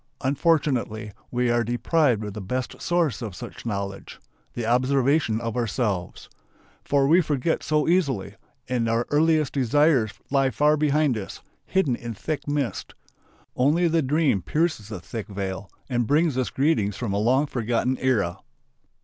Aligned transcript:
Unfortunately 0.21 1.11
we 1.29 1.51
are 1.51 1.63
deprived 1.63 2.23
of 2.23 2.33
the 2.33 2.41
best 2.41 2.81
source 2.81 3.21
of 3.21 3.35
such 3.35 3.67
knowledge: 3.67 4.19
the 4.55 4.65
observation 4.65 5.39
of 5.39 5.55
ourselves. 5.55 6.27
For 6.83 7.05
we 7.05 7.21
forget 7.21 7.61
so 7.61 7.87
easily, 7.87 8.33
and 8.67 8.89
our 8.89 9.05
earliest 9.11 9.53
desires 9.53 10.13
lie 10.31 10.49
far 10.49 10.75
behind 10.75 11.19
us, 11.19 11.41
hidden 11.67 11.95
in 11.95 12.15
thick 12.15 12.47
mist. 12.47 12.95
Only 13.55 13.87
the 13.87 14.01
dream 14.01 14.41
pierces 14.41 14.89
the 14.89 14.99
thick 14.99 15.27
veil 15.27 15.69
and 15.87 16.07
brings 16.07 16.35
us 16.35 16.49
greetings 16.49 16.97
from 16.97 17.13
a 17.13 17.19
long 17.19 17.45
forgotten 17.45 17.95
era. 17.99 18.39